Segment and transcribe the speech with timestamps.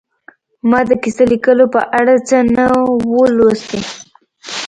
[0.69, 2.65] ما د کیسه لیکلو په اړه څه نه
[3.09, 3.81] وو لوستي